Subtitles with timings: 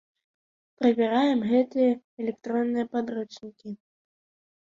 [0.79, 1.91] Правяраем гэтыя
[2.23, 3.69] электронныя падручнікі.